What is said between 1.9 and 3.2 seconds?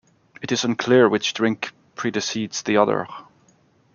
preceded the other.